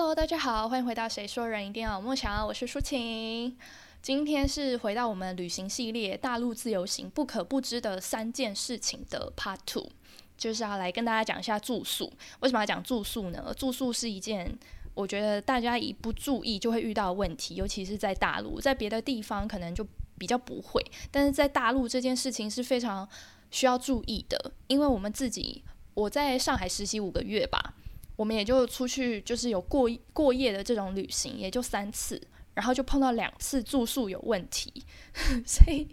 [0.00, 3.58] Hello，大家好，欢迎回到《谁说人一定要有梦想》，我是舒晴。
[4.00, 9.88] 今天是回到我们旅行系列《大陆自由行不可不知的三件事情》的 Part Two，
[10.36, 12.12] 就是要来跟大家讲一下住宿。
[12.38, 13.52] 为什么要讲住宿呢？
[13.58, 14.56] 住宿是一件
[14.94, 19.84] 我觉得大家一不注意就会遇到的问题，尤其是在大陆，在别的地方可能就
[20.16, 23.06] 比较不会，但是在大陆这件事情是非常
[23.50, 27.74] 需要注意的，因为我们自己我在上海实习五个月吧。
[28.18, 32.20] 我们也就出去，就是有过过夜的这种旅行，也就三次，
[32.54, 34.84] 然后就碰到两次住宿有问题，
[35.46, 35.86] 所以，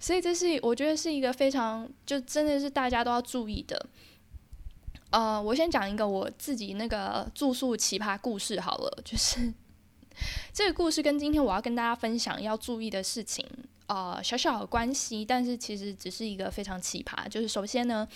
[0.00, 3.86] 所以这是我觉得是一个非常就真的是大家都要注意的。
[5.10, 9.54] 呃，我先讲一个我自己那个住宿奇葩故事好了，就是
[10.52, 13.46] 这个故事跟今天我要跟大家分享要注意的事情，
[13.86, 17.28] 呃，小小的关系，但是其实只是一个非常奇葩。
[17.28, 18.08] 就是首先呢。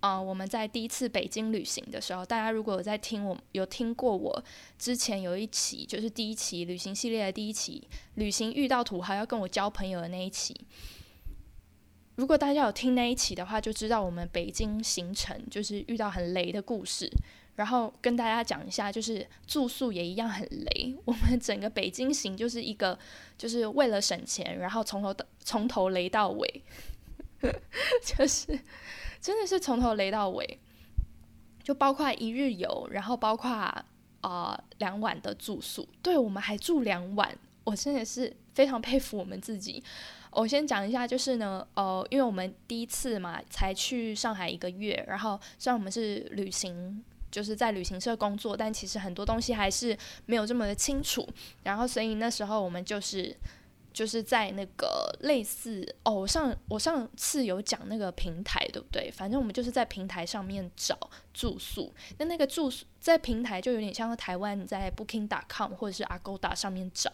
[0.00, 4.42] 啊，我们在第一次北京旅行的时候，大家如果有在听我有听过我
[4.78, 10.54] 之前有一期，就是第一期旅行系列的第一期，旅行遇到土豪要跟我交朋友的那一期。
[12.16, 17.10] 如果大家有听那一期的话，就知道我们北京行程就是遇到很雷的故事。
[17.56, 20.94] 然后跟大家讲一下，就是住宿也一样很雷。
[21.04, 22.98] 我们整个北京行就是一个，
[23.36, 26.62] 就是为了省钱，然后从头到从头雷到尾，
[28.04, 28.58] 就是。
[29.22, 30.58] 真的是从头雷到尾，
[31.62, 33.50] 就包括一日游，然后包括
[34.22, 39.84] 啊两晚的住宿，对我们还住两晚，我真的是非常佩服我们自己。
[40.30, 51.28] 我先讲一下，就是呢，呃，因为我们第一次嘛，才去上海一个月，然后虽然我们是旅行，就是在旅行社工作，但其实很多东西还是没有这么的清楚，
[51.64, 53.36] 然后所以那时候我们就是。
[53.92, 59.10] 就是在那个类似哦，我上我上次有讲那个平台，对不对？
[59.10, 60.98] 反正我们就是在平台上面找
[61.34, 61.92] 住宿。
[62.18, 67.10] 那那个住宿在平台就有点像台湾在 Booking.com 或者是 Agoda 上面找，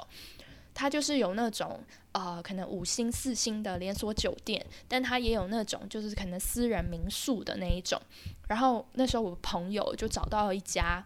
[0.74, 1.82] 它就是有那种
[2.12, 8.00] 呃可能五星四星的连锁酒店，但它也有那种就是可能私人民宿的那一种。
[8.48, 11.04] 然后那时候我朋友就找到了一家。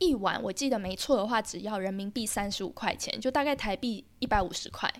[0.00, 4.90] 一晚我记得没错的话，只要人民币三十五块钱，就大概台币一百五十块，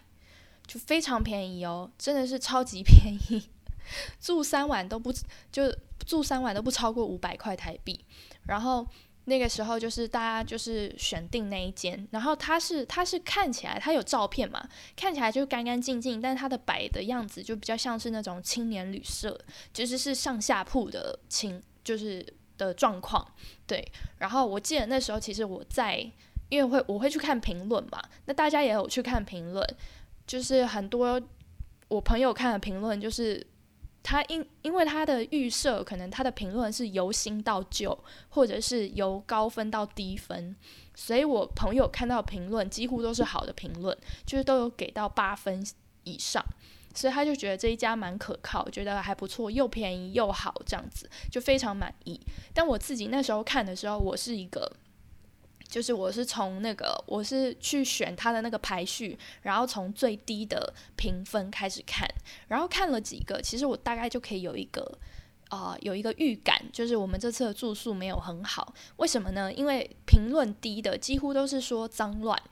[0.67, 3.49] 就非常便宜哦，真的是超级便宜。
[4.21, 5.11] 住三晚都不
[5.51, 5.75] 就
[6.07, 8.05] 住三晚都不超过五百块台币。
[8.43, 8.87] 然后
[9.25, 19.41] 那个时候就是大家就是选定那一间，然后它是它是看起来它有照片嘛，看起来就干干净净，但是它的摆的样子就比较像是那种青年旅社，
[19.73, 22.35] 其实是上下铺的青就是。
[22.67, 23.27] 的状况，
[23.67, 23.87] 对，
[24.19, 25.99] 然后我记得那时候其实我在，
[26.49, 29.67] 因为会我会去看评论嘛，那大家也有去看评论，
[30.27, 31.21] 就是很多
[31.89, 33.47] 我朋友看的评论，就是
[34.03, 37.97] 他因因为他的预设可能他的评论是由新到旧，
[38.31, 40.57] 或者是由高分到低分，
[40.95, 45.65] 所以我朋友看到评论几乎都是好的评论，就是都有给到八分
[46.05, 46.45] 以上。
[46.95, 52.21] 所以他就觉得这一家蛮可靠，觉得还不错，又便宜又好，这样子就非常满意。
[52.53, 54.71] 但我自己那时候看的时候，我是一个，
[55.69, 62.09] 就是我是从那个我是去选他的那个排序，然后从最低的评分开始看，
[62.49, 64.99] 然后看了几个，其实我大概就可以有一个
[65.49, 68.75] 啊有一个预感，就是我们这次的住宿没有很好。
[68.97, 69.53] 为什么呢？
[69.53, 72.43] 因为评论低的几乎都是说脏乱。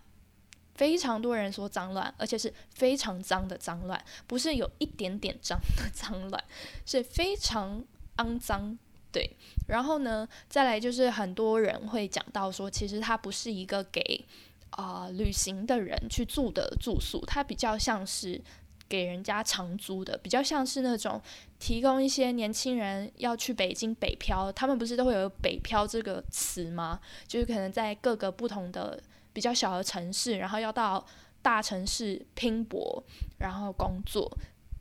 [0.79, 6.45] 非常多人说脏乱，而且是非常脏的脏乱，不是有一点点脏的脏乱，
[6.87, 7.85] 是非常
[8.19, 8.79] 肮脏。
[9.11, 9.29] 对，
[9.67, 14.25] 然后呢，再来就是很多人会讲到说，其实它不是一个给
[14.71, 18.41] 啊旅行的人去住的住宿，它比较像是
[18.89, 21.21] 给人家长租的，比较像是那种
[21.59, 27.01] 提供一些年轻人要去北京北漂，他们不是都会有北漂这个词吗？
[27.27, 29.03] 就是可能在各个不同的。
[29.39, 31.07] 比较小的城市，然后要到
[31.41, 33.01] 大城市拼搏，
[33.39, 34.29] 然后工作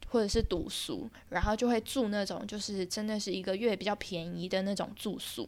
[0.07, 5.47] 或者是读书，然后就会住那种就是真的是一个月比较便宜的那种住宿。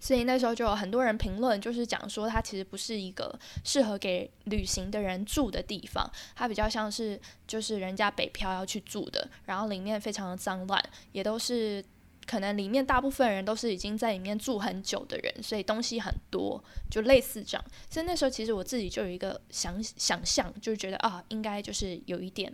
[0.00, 10.80] 所以那时候就有很多人评论，就是讲说它其实不是一个适合给旅行的人住的地方，它比较像是就是人家北漂要去住的，然后里面非常的脏乱，
[11.10, 11.84] 也都是。
[12.26, 17.64] 可能里面大部分人都是已经在里面住很久的人，所以东西很多，就类似这样。
[17.88, 22.52] 所以那时候其实我自己就有一个想想象，就是觉得啊，应该就是有一点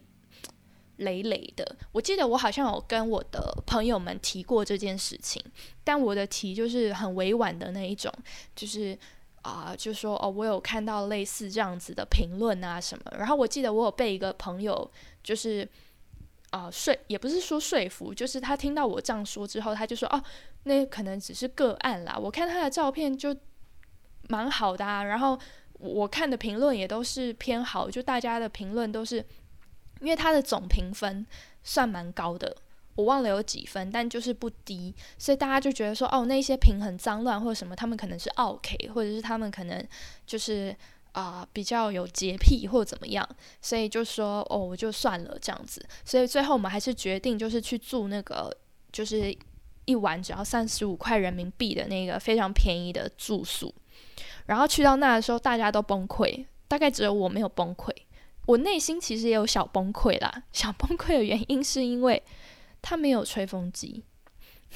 [0.98, 1.76] 累累的。
[1.90, 5.42] 我记得我好像有跟我的朋友们提过这件事情，
[5.82, 8.12] 但我的提就是很委婉的那一种，
[8.54, 8.96] 就是
[9.40, 13.04] 啊，就说哦，我有看到类似这样子的评论啊什么。
[13.16, 14.90] 然后我记得我有被一个朋友
[15.24, 15.66] 就是。
[16.52, 20.22] 啊，说也不是说说服，就是他听到我这样说之后，他就说：“哦，
[20.64, 23.34] 那可能只是个案啦。”我看他的照片，就
[24.28, 25.02] 蛮好的啊。
[25.02, 25.38] 然后
[25.72, 29.24] 我看的评论也都是偏好，就大家的评论都是，
[30.00, 31.26] 因为他的总评分
[31.62, 32.54] 算蛮高的，
[32.96, 39.82] 我忘了有几分，但就是不低，所以大家就觉得说，哦，那些评很脏乱或者什么，他们可能是 OK，或者是他们可能
[40.26, 40.76] 就是
[41.12, 43.28] 啊比较有洁癖或怎么样，
[43.60, 45.84] 所以就说，哦，我就算了这样子。
[46.04, 48.54] 所以最后我们还是决定就是去住那个
[48.90, 49.36] 就是。
[49.84, 53.74] 一晚只要三十五块人民币的那个非常便宜的住宿，
[54.46, 57.90] 然后去到那的时候，大家都崩溃，大概只有我没有崩溃。
[58.46, 62.22] 我内心其实也有小崩溃啦，小崩溃的原因是因为
[62.80, 64.04] 它没有吹风机，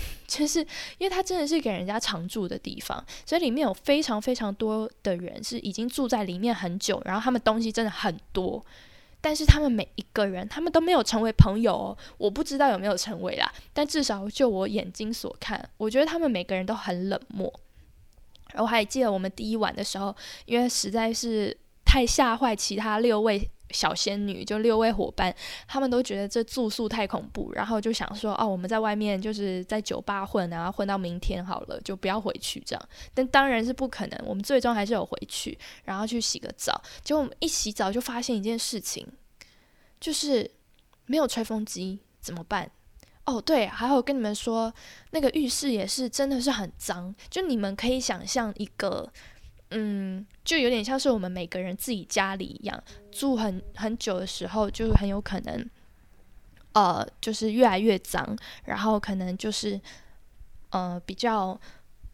[0.27, 0.61] 就是
[0.99, 8.65] 因为它真的是给人家常住的地方，所以里面有非常非常多的人是已经住在里面很久，然后他们东西真的很多。
[9.19, 11.99] 但是他们每一个人，他们都没有成为朋友哦。
[12.17, 17.53] 我不知道有没有成为啦，但至少就我眼睛所看，我觉得他们每个人都很冷漠。
[18.55, 20.15] 我还记得我们第一晚的时候，
[20.45, 23.51] 因为实在是太吓坏其他六位。
[23.71, 25.35] 小仙女就六位伙伴，
[25.67, 36.81] 他们都觉得这住宿太恐怖，然后就想说：“哦，我们在外面就是在酒吧混然后，混到明天好了，就不要回去这样。”但当然是不可能，我们最终还是有回去，然后去洗个澡。
[37.03, 39.07] 结果我们一洗澡就发现一件事情，
[40.01, 40.51] 就是
[41.07, 42.71] 没有吹风机，怎么办？
[43.25, 44.73] 哦，对，还有跟你们说，
[45.11, 49.12] 那个浴室也是真的是很脏，就你们可以想象一个。
[49.71, 55.69] 嗯，就有点像是我们每个人自己家里一样，住很很久的时候，就很有可能，
[56.73, 59.81] 呃，就是越来越脏，然后可能就是，
[60.71, 61.59] 呃，比较。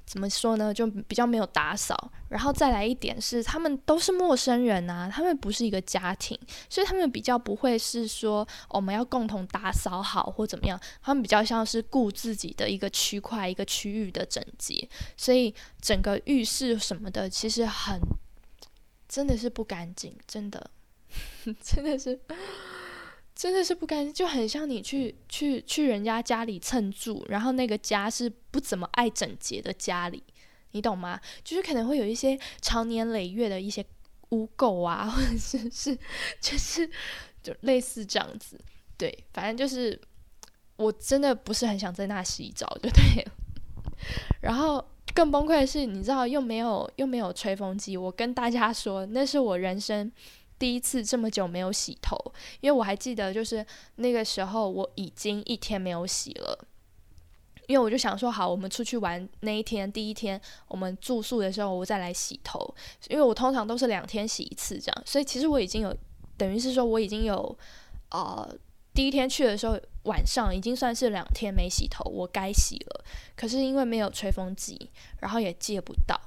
[0.05, 0.75] 怎么说呢？
[0.75, 6.39] 就比较没有打扫，然后再来一点是，他们都是陌生人啊，他们不是一个家庭，
[6.69, 17.99] 所以他们比较不会是说我们要共同打扫好或怎么样，他们比较像是顾自己的一个区块、一个区域的整洁，所以整个浴室什么的其实很，
[19.09, 20.71] 真的是不干净，真的，
[21.63, 22.21] 真的是。
[23.43, 30.23] 真的是不干净，就很像你去去去人家家里蹭住，然后那个家是不怎么爱整洁的家里，
[30.71, 31.21] 你懂吗？
[31.43, 33.85] 就是可能会有一些长年累月的一些
[34.29, 35.99] 污垢啊，或者是是
[36.41, 36.89] 就是
[37.43, 38.57] 就类似这样子。
[38.97, 40.01] 对，反正就是
[40.77, 43.27] 我真的不是很想在那洗澡，对不对？
[44.41, 50.13] 然后更崩溃的是，你知道又没有又没有吹风机，我跟大家说，那是我人生。
[50.63, 52.17] 第一次这么久没有洗头，
[52.61, 53.67] 因为我还记得，就是
[53.97, 56.57] 那个时候我已经一天没有洗了，
[57.67, 62.73] 因为我就想说，好，我们出去玩那一天，第一天我们住宿的时候，我再来洗头，
[63.09, 65.93] 因为我通常都是两天洗一次这样，所以其实我已经有，
[66.37, 67.59] 等于是说我已经有，
[68.13, 68.57] 呃，
[68.95, 73.05] 第一天去的时候晚上已经算是两天没洗头，我该洗了，
[73.35, 76.21] 可是因为没有吹风机，然后也借不到。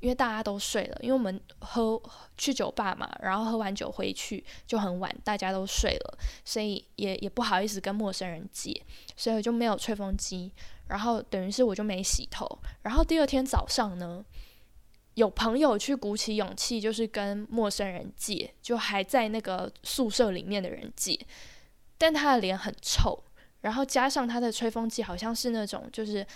[0.00, 2.00] 因为大家都睡了，因为我们喝
[2.36, 8.80] 去酒吧嘛，然后喝完酒回去就很晚，大家都睡了，所以也也不好意思跟陌生人借，
[9.16, 10.52] 所以我就没有吹风机，
[10.88, 12.46] 然后等于是我就没洗头，
[12.82, 14.24] 然后第二天早上呢，
[15.14, 21.18] 有朋友去鼓起勇气，就是跟陌生人借，就还在那个宿舍里面的人借，
[21.96, 23.24] 但他的脸很臭，
[23.62, 26.26] 然后加上他的吹风机好像是那种就是。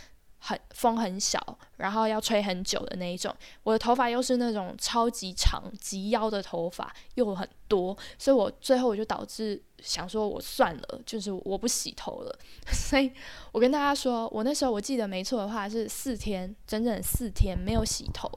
[0.41, 1.39] 很风很小，
[1.77, 3.35] 然后要吹很久的那一种。
[3.63, 12.39] 我的头发又是那种超级长、及腰的头发，又很多，所以我最后我就导致想说，我算了，就是我不洗头了。
[12.73, 13.13] 所以
[13.53, 18.29] 我跟大家说，我那时候我记得没错的话是四天，整整四天没有洗头。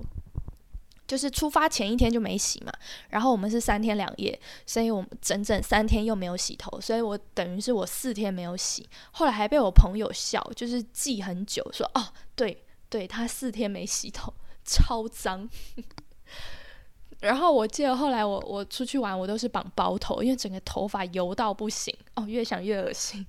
[1.06, 2.72] 就是出发前一天就没洗嘛，
[3.10, 14.34] 然后我们是三天两夜，所以我们整整三天又没有洗头，所以我等于是我四天没有洗，后来还被我朋友笑，就是记很久，说哦，对对，他四天没洗头，
[14.64, 15.50] 超脏。
[17.20, 23.26] 然后我记得后来我我出去玩，我都是绑包头，因为整个头发油到不行，哦，越想越恶心。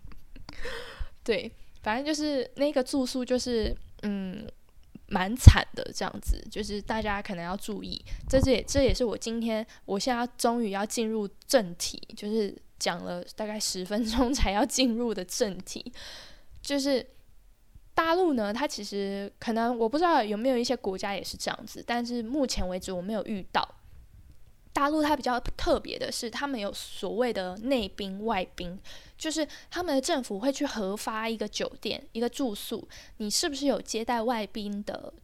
[1.25, 1.51] 对，
[1.83, 4.47] 反正就是那个住宿就是嗯。
[5.15, 8.05] 蛮惨的，这样子就是大家可能要注意。
[8.29, 15.93] 这这也这也是我今天，我现在终于要进入正题，就是讲了大概十分钟才要进入的正题。
[16.61, 17.07] 就是
[17.95, 23.77] 大陆呢，它其实可能我不知道有没有一些国家也是这样子，但是目前为止我没有遇到。
[24.73, 28.77] 大陆它比较特别的是，他们有所谓的内兵外兵，
[29.25, 35.15] 就是他们的政府会去核发一个酒店一个住宿，你是不是有接待外宾的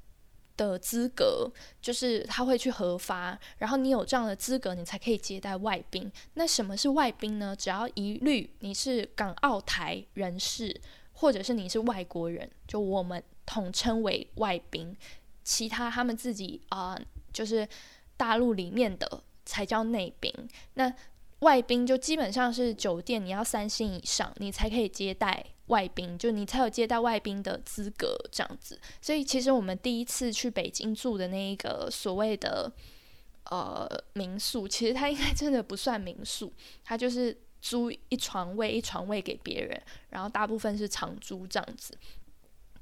[0.57, 1.53] 的资格？
[1.83, 6.11] 就是他会去核发，然后你有这样的资格，你才可以接待外宾。
[6.33, 7.55] 那什么是外宾呢？
[7.55, 10.81] 只要一律你是港澳台人士，
[11.13, 14.97] 或者是你是外国人，就我们统称为外宾。
[15.45, 16.99] 其他他们自己啊。
[17.33, 17.69] 就是
[18.17, 20.35] 大陆里面的才叫内宾。
[20.75, 20.93] 那
[21.41, 28.79] 外宾就基本上是酒店，你要三星以上，你才可以接待外宾，就你才有接待外宾的资格这样子。
[29.01, 32.71] 所以其实我们第一次去北京住的那一个所谓的
[33.45, 36.53] 呃民宿，其实它应该真的不算民宿，
[36.85, 41.97] 它就是租一床位一床位给别人，然后大部分是长租这样子。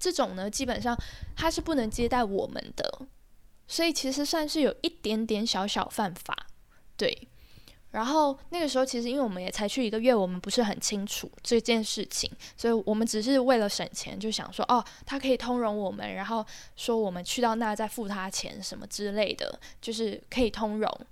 [0.01, 0.97] 这种呢，基本上
[1.37, 3.07] 它是不能接待我们的，
[3.69, 6.49] 所以其实算是有一点点小小犯法，
[6.97, 7.28] 对。
[7.91, 16.45] 然后那个时候，其实因为我们也才去一个月，我们不是很清楚这件事情，所以我们只是为了省钱，就想说，哦，他可以通融我们，然后
[16.77, 21.07] 说我们去到那再付他钱什么之类的，就是可以通融。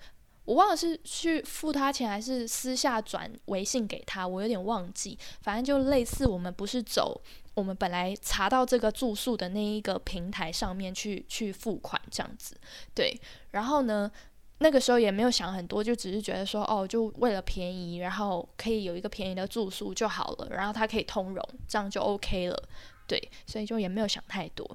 [0.45, 5.19] 我忘了是去付他钱，还是私下转微信给他，我有点忘记。
[5.41, 7.21] 反正就类似，我们不是走
[7.55, 12.55] 我们本来查到这个住宿的那一个平台上面去去付款这样子，
[12.95, 13.19] 对。
[13.53, 14.13] 然后呢？
[14.59, 22.69] 那个时候也没有想很多，就只是觉得说，哦，就为了便宜，然后可以有一个便宜的住宿就好了，然后它可以通融，这样就 OK 了，
[23.07, 24.67] 对，所以就也没有想太多。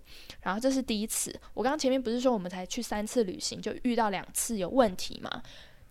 [0.41, 5.41] 然后这是第一次，我刚刚前面不是说我们才去三次旅行就遇到两次有问题嘛？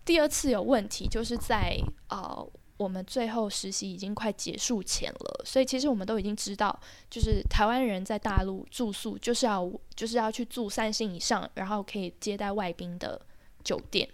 [0.05, 6.79] 第二次有问题就是在呃我们最后实习已经快结束前了，所以其实我们都已经知道，
[7.09, 13.21] 就是台湾人在大陆住宿就是要就是要去住三星以上，然后可以接待外宾的。
[13.63, 14.09] 酒店，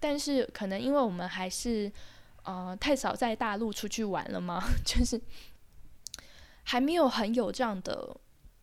[0.00, 1.90] 但是可能因为我们还是
[2.44, 5.20] 呃太少在大陆出去玩了嘛， 就是
[6.64, 8.16] 还没有很有这样的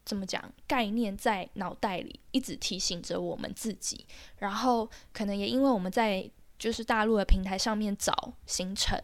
[0.03, 4.05] 怎么讲概念在脑袋里，一直提醒着我们自己。
[4.37, 8.99] 然后可能也因为我们在就是大陆的平台上面找行程。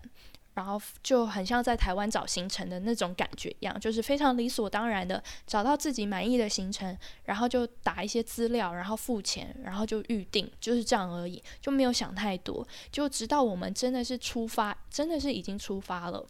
[0.61, 12.65] 然后就很像在台湾找行程的那种感觉一样，就是非常理所当然的找到自己满意的行程，然后就打一些资料，然后付钱，然后就预定，就是这样而已，就没有想太多。
[12.91, 16.23] 就直到我们真的是出发，真的是已经出发了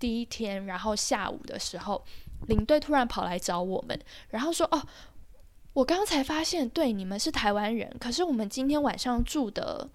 [0.00, 2.04] 第一天，然后下午的时候，
[2.48, 3.96] 领队突然跑来找我们，
[4.30, 4.82] 然后说：“哦，
[5.74, 9.88] 我刚才发现，对你们是台湾人，可是我们今天晚上住的。”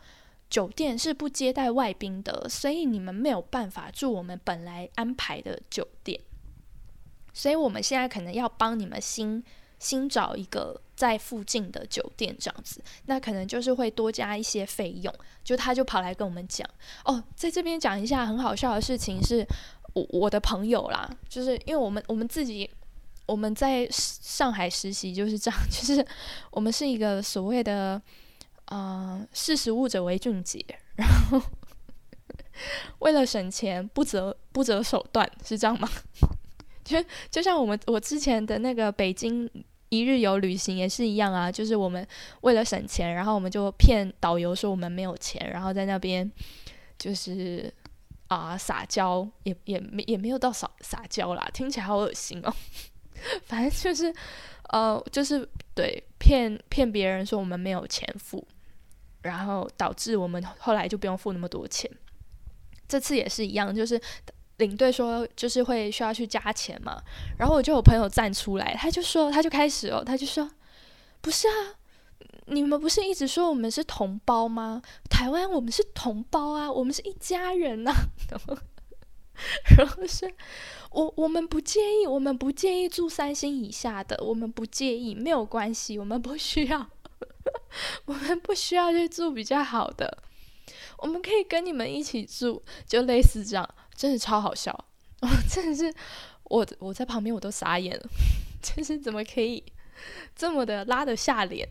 [0.52, 6.20] 酒店是不接待外宾的，所以你们没有办法住我们本来安排的酒店。
[7.34, 9.42] 所以我们现在可能要帮你们新
[9.80, 15.12] 新找一个在附近的酒店，这样子，那可能就是会多加一些费用。
[15.42, 16.70] 就他就跑来跟我们讲，
[17.06, 19.48] 哦，在这边讲一下很好笑的事情，是
[19.94, 22.70] 我我的朋友啦，就是因为我们我们自己
[23.26, 26.06] 我们在上海实习就是这样， 就是
[26.52, 28.02] 我们是一个所谓的。
[28.72, 31.42] 啊，识时务者为俊杰，然后
[33.00, 35.90] 为了省钱不择不择手段，是这样吗？
[36.86, 39.50] 就就像我们我之前的那个北京
[39.90, 42.08] 一日游旅行也是一样啊，就是我们
[42.42, 46.32] 为了省钱，然后我们就骗导游说我们没有钱，然后在那边
[46.98, 47.74] 就是
[48.30, 52.54] 啊撒娇，也也没也没有到撒撒娇啦，听起来好恶心哦。
[53.44, 54.14] 反正就是
[54.70, 58.48] 呃，就是对骗骗别人说我们没有钱付。
[59.22, 61.90] 然后导致我们后来就不用付那么多钱。
[62.88, 64.00] 这次也是一样，就是
[64.58, 67.02] 领队说就是会需要去加钱嘛。
[67.38, 70.50] 然后我就有朋友站出来，他就说他就开始哦，他就说
[71.22, 71.54] 不是啊，
[72.48, 74.82] 你们不是一直说我们是同胞吗？
[75.10, 77.94] 台湾我们是同胞啊，我们是一家人 呐。
[79.76, 80.32] 然后是
[80.92, 86.90] 我我们不介意，我们不介意住三星以下的，我们不介意，没有关系，我们不需要。
[88.06, 90.24] 我们不需要去住比较好的，
[90.98, 94.86] 我们可以跟你们一起住，就类似这样，真的超好笑。
[95.50, 95.94] 真的是
[96.46, 98.10] 我我在旁边我都傻眼了，
[98.62, 99.64] 就是怎么可以
[100.36, 101.68] 这么的拉得下脸，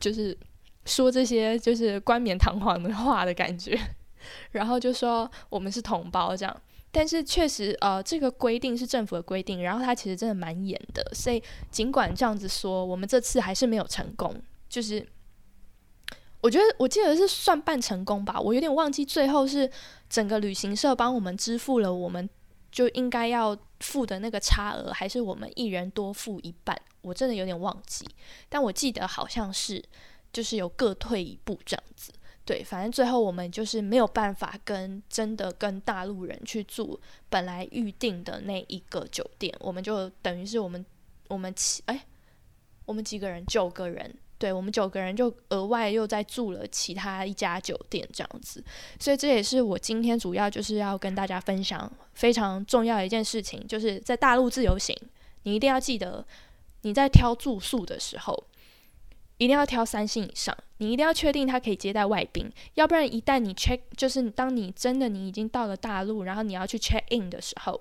[0.00, 0.36] 就是
[0.86, 3.78] 说这些就是冠冕堂皇的话的感觉，
[4.52, 6.62] 然后就说我们是同胞这样。
[6.94, 14.34] 但是确实，呃，这个规定是政府的规定，然后它其实真的蛮严的，所以尽管这样子说，我们这次还是没有成功。
[14.72, 15.06] 就是，
[16.40, 19.70] 我觉得我记得是算半成功吧，我有点忘记最后是
[20.08, 22.26] 整个旅行社帮我们支付了我们
[22.70, 28.06] 就应该要付的那个差额，还是我们一人多付一半，我真的有点忘记。
[28.48, 29.84] 但我记得好像是
[30.32, 32.10] 就是有各退一步这样子，
[32.46, 36.98] 对，反正最后我们就是没有办法跟真的跟大陆人去住
[37.28, 40.82] 本来预定的那一个酒店，我们就等于是我们
[41.28, 42.06] 我们七哎，
[42.86, 44.16] 我们几个人九个人。
[44.42, 48.60] 对我们九个人就额外又在住了其他一家酒店这样子，
[48.98, 54.96] 所以这也是我今天主要就是要跟大家分享非常重要的一件事情，就是在大陆自由行，
[55.44, 56.26] 你一定要记得
[56.80, 58.44] 你在挑住宿的时候，
[59.38, 67.80] 一定要挑三星以上，你一定要确定他可以接待外宾，要不然一旦你 check，就是当你真的你已经到了大陆，然后你要去 check in 的时候，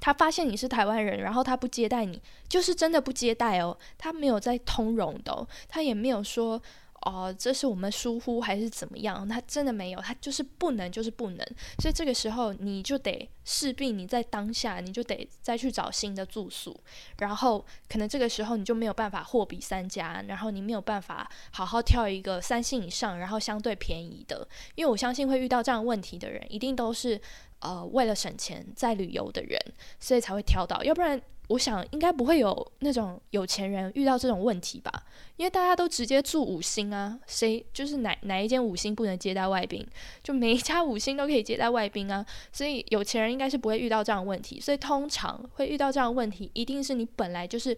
[0.00, 6.60] 他发现你是台湾人，然后他不接待你，就是真的不接待哦，他没有在通融的，他也没有说。
[7.02, 9.26] 哦，这是我们疏忽还是怎么样？
[9.28, 11.46] 他真的没有，他就是不能，就是不能。
[11.78, 16.78] 所以这个时候你就得势必你在当下你就得再去找新的住宿，
[17.18, 24.46] 然后可能这个时候你就没有办法货比三家，然后你没有办法好好挑一个三星以上，然后相对便宜的。
[24.74, 27.20] 因为我相信会遇到这样问题的人，一定都是
[27.60, 29.56] 呃为了省钱在旅游的人，
[30.00, 31.22] 所以才会挑到，要不然。
[31.48, 34.92] 我想应该不会有那种有钱人遇到这种问题吧，
[35.36, 39.86] 因为大家都直接住五星啊，谁就是哪哪一间五星不能接待外宾，
[40.22, 47.76] 就每一家五星都可以接待外宾啊，所以有钱人应该是不会遇到这样的问题，所以通常会遇到这样的问题，一定是你本来就是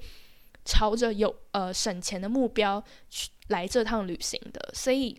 [0.64, 5.16] 朝着有呃省钱的目标去来这趟旅行的，所以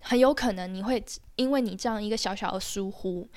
[0.00, 1.00] 很有可能你会
[1.36, 3.28] 因为你这样一个小小的疏忽，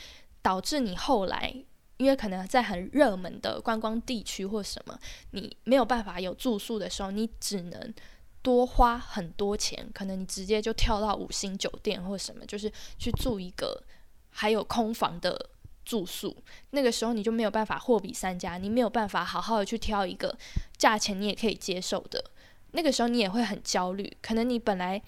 [0.41, 1.63] 导致你后来。
[2.01, 7.93] 因为可能在很热门的观光地区或什么，你没有办法有住宿的时候，你只能
[8.41, 13.84] 多花很多钱，可能你直接就跳到五星酒店或什么，就是去住一个
[14.31, 15.50] 还有空房的
[15.86, 16.36] 住宿。
[16.72, 20.36] 那个时候你就没有办法货比三家，你没有办法好好的去挑一个
[20.77, 22.31] 价钱你也可以接受的。
[22.72, 25.00] 那个时候你也会很焦虑，可能你本来。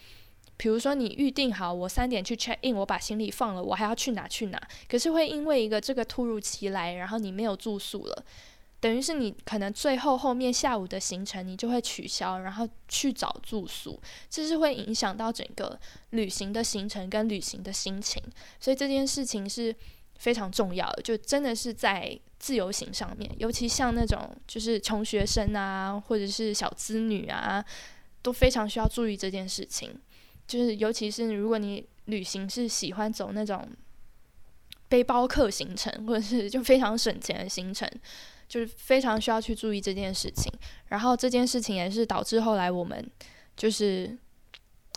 [0.56, 4.62] 比如说，你预定好我三点去 check in，我把行李放了，我还要去哪去哪？
[4.88, 8.26] 可是会因为一个这个突如其来，然后你没有住宿了，
[8.80, 15.78] 等于是你可能最后后面下午的行程你就会取消，然后去找住宿，这是会影响到整个
[16.12, 18.22] 旅行的行程跟旅行的心情。
[18.60, 19.76] 所以这件事情是
[20.18, 27.66] 非常重要的，就真的是在自由行上面，尤其像那种就是穷学生啊，或者是小资女啊，
[28.22, 29.90] 都非常需要注意这件事情。
[30.46, 33.66] 就是，尤其是如果你旅行是喜欢走那种
[34.90, 37.90] 背包客行程，或者是就非常省钱的行程，
[38.48, 40.52] 就是非常需要去注意这件事情。
[40.88, 43.10] 然后这件事情也是导致后来我们
[43.56, 44.16] 就是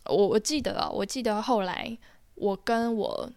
[0.06, 1.96] 我我记得啊，我记得后来
[2.34, 3.32] 我跟我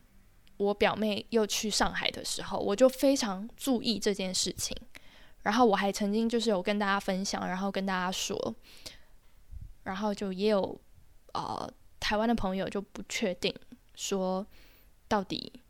[0.57, 4.75] 我表妹又去上海的时候，我就非常注意这件事情。
[5.43, 8.55] 然后我还曾经就是有跟大家分享，然后跟大家说，
[9.83, 10.81] 然后就也有
[11.33, 11.71] 呃。
[12.09, 13.53] 台湾的朋友就不确定
[13.93, 14.43] 说
[15.07, 15.61] 到底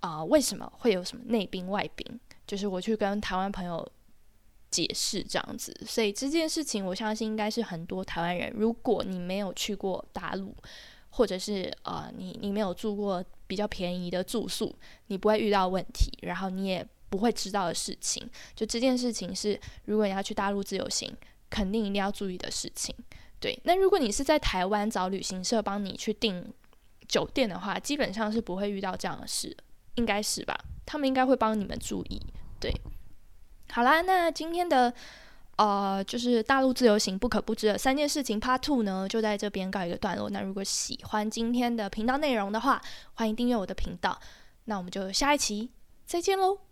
[0.00, 2.18] 啊为什么会有什么内宾外宾？
[2.46, 3.86] 就是我去跟台湾朋友
[4.70, 10.56] 解释这样子，所以这件事情我相信应该是很多台湾人，如果你没有去过大陆，
[11.10, 14.74] 或者是呃你你没有住过比较便宜的住宿，
[15.08, 18.26] 你不会遇到问题，然后你也不会知道的事情。
[18.54, 21.14] 就这件事情是，如果你要去大陆自由行，
[21.50, 22.94] 肯定一定要注意的事情。
[23.42, 26.54] 对，那如果你是在台湾找旅行社帮你去订
[27.08, 29.54] 酒店的话，基本上是不会遇到这样的事，
[29.96, 30.56] 应该是吧？
[30.86, 32.22] 他们应该会帮你们注意。
[32.60, 32.72] 对，
[33.72, 34.94] 好啦，那今天的
[35.56, 40.30] 呃，就是大陆自由行不可不知的三件事情 Part Two 呢，就在这边告一个段落。
[40.30, 42.80] 那如果喜欢今天的频道内容的话，
[43.14, 44.16] 欢迎订阅我的频道。
[44.66, 45.72] 那我们就下一期
[46.06, 46.71] 再见喽。